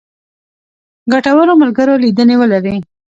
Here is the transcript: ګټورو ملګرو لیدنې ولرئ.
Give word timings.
ګټورو 1.11 1.53
ملګرو 1.61 2.01
لیدنې 2.03 2.35
ولرئ. 2.37 2.77